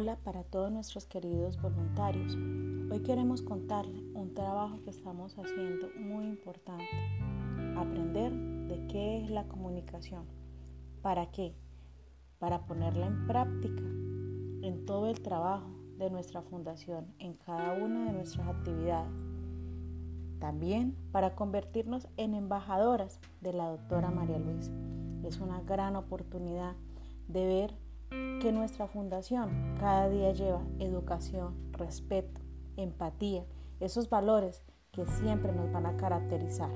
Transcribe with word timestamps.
Hola 0.00 0.16
para 0.16 0.44
todos 0.44 0.72
nuestros 0.72 1.04
queridos 1.04 1.60
voluntarios. 1.60 2.34
Hoy 2.90 3.02
queremos 3.02 3.42
contarles 3.42 4.02
un 4.14 4.32
trabajo 4.32 4.80
que 4.82 4.88
estamos 4.88 5.36
haciendo 5.36 5.90
muy 5.98 6.24
importante. 6.24 6.86
Aprender 7.76 8.32
de 8.32 8.86
qué 8.86 9.22
es 9.22 9.28
la 9.28 9.46
comunicación. 9.46 10.24
¿Para 11.02 11.30
qué? 11.30 11.54
Para 12.38 12.64
ponerla 12.64 13.08
en 13.08 13.26
práctica 13.26 13.82
en 14.62 14.86
todo 14.86 15.10
el 15.10 15.20
trabajo 15.20 15.68
de 15.98 16.08
nuestra 16.08 16.40
fundación, 16.40 17.14
en 17.18 17.34
cada 17.34 17.74
una 17.74 18.06
de 18.06 18.12
nuestras 18.12 18.48
actividades. 18.48 19.12
También 20.38 20.96
para 21.12 21.34
convertirnos 21.34 22.08
en 22.16 22.32
embajadoras 22.32 23.20
de 23.42 23.52
la 23.52 23.68
doctora 23.68 24.10
María 24.10 24.38
Luisa. 24.38 24.72
Es 25.24 25.40
una 25.40 25.60
gran 25.60 25.94
oportunidad 25.94 26.74
de 27.28 27.44
ver 27.44 27.89
que 28.10 28.52
nuestra 28.52 28.86
fundación 28.86 29.76
cada 29.78 30.08
día 30.08 30.32
lleva 30.32 30.62
educación, 30.78 31.54
respeto, 31.72 32.40
empatía, 32.76 33.44
esos 33.80 34.10
valores 34.10 34.62
que 34.92 35.06
siempre 35.06 35.52
nos 35.52 35.70
van 35.72 35.86
a 35.86 35.96
caracterizar. 35.96 36.70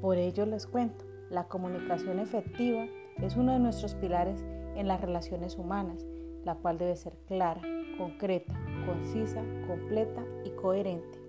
Por 0.00 0.16
ello 0.16 0.46
les 0.46 0.66
cuento, 0.66 1.04
la 1.30 1.44
comunicación 1.44 2.18
efectiva 2.18 2.86
es 3.18 3.36
uno 3.36 3.52
de 3.52 3.58
nuestros 3.58 3.94
pilares 3.94 4.42
en 4.76 4.88
las 4.88 5.00
relaciones 5.00 5.56
humanas, 5.56 6.04
la 6.44 6.54
cual 6.56 6.78
debe 6.78 6.96
ser 6.96 7.16
clara, 7.26 7.62
concreta, 7.98 8.58
concisa, 8.86 9.42
completa 9.66 10.24
y 10.44 10.50
coherente. 10.50 11.19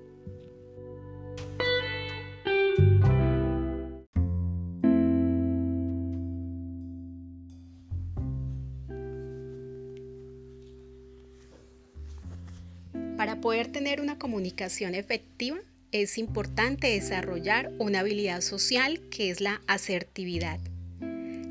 Para 13.22 13.40
poder 13.40 13.68
tener 13.68 14.02
una 14.02 14.18
comunicación 14.18 14.96
efectiva, 14.96 15.60
es 15.92 16.18
importante 16.18 16.88
desarrollar 16.88 17.72
una 17.78 18.00
habilidad 18.00 18.42
social 18.42 19.00
que 19.12 19.30
es 19.30 19.42
la 19.42 19.62
asertividad. 19.68 20.60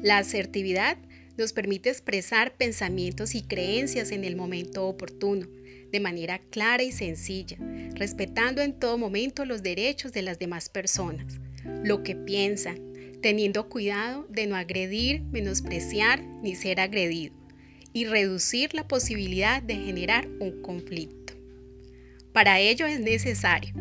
La 0.03 0.19
asertividad 0.19 0.99
nos 1.39 1.53
permite 1.53 1.89
expresar 1.89 2.55
pensamientos 2.57 3.37
y 3.37 3.43
creencias 3.43 4.11
en 4.11 4.25
el 4.25 4.35
momento 4.35 4.89
oportuno, 4.89 5.47
de 5.93 6.01
manera 6.01 6.41
clara 6.51 6.83
y 6.83 6.91
sencilla, 6.91 7.57
respetando 7.95 8.63
en 8.63 8.73
todo 8.73 8.99
momento 8.99 9.45
los 9.45 9.63
derechos 9.63 10.13
de 10.13 10.23
las 10.23 10.41
demás 10.41 10.71
personas, 10.71 11.39
lo 11.85 12.03
que 12.03 12.17
piensan, 12.17 12.81
teniendo 13.23 13.69
cuidado 13.69 14.27
de 14.29 14.49
no 14.49 14.57
agredir, 14.57 15.23
menospreciar 15.23 16.21
ni 16.43 16.57
ser 16.57 16.81
agredido, 16.81 17.33
y 17.93 18.07
reducir 18.07 18.75
la 18.75 18.89
posibilidad 18.89 19.63
de 19.63 19.77
generar 19.77 20.27
un 20.41 20.63
conflicto. 20.63 21.20
Para 22.33 22.61
ello 22.61 22.87
es 22.87 23.01
necesario 23.01 23.75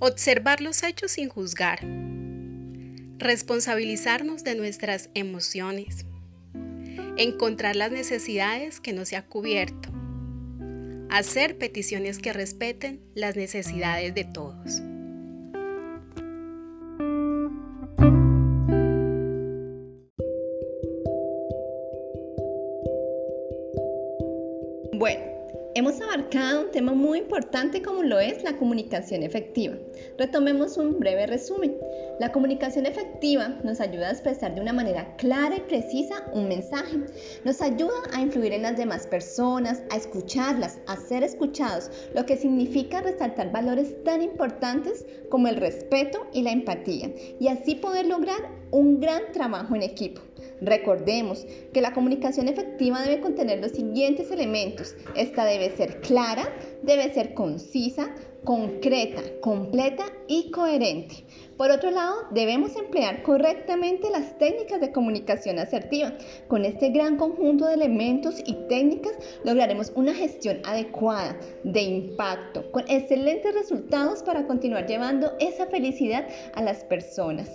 observar 0.00 0.60
los 0.60 0.82
hechos 0.82 1.12
sin 1.12 1.28
juzgar, 1.28 1.80
responsabilizarnos 3.18 4.44
de 4.44 4.54
nuestras 4.54 5.10
emociones, 5.14 6.06
encontrar 7.16 7.74
las 7.74 7.90
necesidades 7.90 8.80
que 8.80 8.92
no 8.92 9.04
se 9.04 9.16
ha 9.16 9.26
cubierto, 9.26 9.90
hacer 11.10 11.58
peticiones 11.58 12.18
que 12.18 12.32
respeten 12.32 13.00
las 13.14 13.34
necesidades 13.34 14.14
de 14.14 14.24
todos. 14.24 14.82
Bueno, 24.92 25.37
Hemos 25.78 26.00
abarcado 26.00 26.62
un 26.62 26.72
tema 26.72 26.92
muy 26.92 27.20
importante 27.20 27.82
como 27.82 28.02
lo 28.02 28.18
es 28.18 28.42
la 28.42 28.56
comunicación 28.56 29.22
efectiva. 29.22 29.76
Retomemos 30.18 30.76
un 30.76 30.98
breve 30.98 31.28
resumen. 31.28 31.76
La 32.18 32.32
comunicación 32.32 32.84
efectiva 32.84 33.60
nos 33.62 33.80
ayuda 33.80 34.08
a 34.08 34.10
expresar 34.10 34.56
de 34.56 34.60
una 34.60 34.72
manera 34.72 35.14
clara 35.18 35.54
y 35.56 35.60
precisa 35.60 36.24
un 36.32 36.48
mensaje. 36.48 36.98
Nos 37.44 37.62
ayuda 37.62 37.94
a 38.12 38.20
influir 38.20 38.54
en 38.54 38.62
las 38.62 38.76
demás 38.76 39.06
personas, 39.06 39.84
a 39.92 39.96
escucharlas, 39.96 40.80
a 40.88 40.96
ser 40.96 41.22
escuchados, 41.22 41.92
lo 42.12 42.26
que 42.26 42.36
significa 42.36 43.00
resaltar 43.00 43.52
valores 43.52 44.02
tan 44.02 44.20
importantes 44.20 45.06
como 45.30 45.46
el 45.46 45.54
respeto 45.54 46.26
y 46.32 46.42
la 46.42 46.50
empatía, 46.50 47.12
y 47.38 47.46
así 47.46 47.76
poder 47.76 48.06
lograr 48.06 48.50
un 48.72 48.98
gran 48.98 49.30
trabajo 49.30 49.76
en 49.76 49.82
equipo. 49.82 50.22
Recordemos 50.60 51.46
que 51.72 51.80
la 51.80 51.92
comunicación 51.92 52.48
efectiva 52.48 53.02
debe 53.02 53.20
contener 53.20 53.60
los 53.60 53.72
siguientes 53.72 54.30
elementos. 54.30 54.94
Esta 55.14 55.44
debe 55.44 55.70
ser 55.70 56.00
clara, 56.00 56.48
debe 56.82 57.12
ser 57.12 57.34
concisa, 57.34 58.14
concreta, 58.44 59.22
completa 59.40 60.04
y 60.26 60.50
coherente. 60.50 61.24
Por 61.56 61.70
otro 61.70 61.90
lado, 61.90 62.14
debemos 62.30 62.76
emplear 62.76 63.22
correctamente 63.22 64.10
las 64.10 64.38
técnicas 64.38 64.80
de 64.80 64.92
comunicación 64.92 65.58
asertiva. 65.58 66.12
Con 66.46 66.64
este 66.64 66.90
gran 66.90 67.16
conjunto 67.16 67.66
de 67.66 67.74
elementos 67.74 68.40
y 68.46 68.54
técnicas 68.68 69.12
lograremos 69.44 69.92
una 69.96 70.14
gestión 70.14 70.60
adecuada, 70.64 71.36
de 71.64 71.82
impacto, 71.82 72.70
con 72.70 72.84
excelentes 72.88 73.54
resultados 73.54 74.22
para 74.22 74.46
continuar 74.46 74.86
llevando 74.86 75.32
esa 75.40 75.66
felicidad 75.66 76.26
a 76.54 76.62
las 76.62 76.84
personas. 76.84 77.50